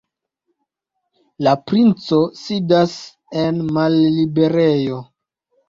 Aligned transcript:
La 1.47 1.53
princo 1.73 2.19
sidas 2.41 2.97
en 3.45 3.63
malliberejo? 3.79 5.01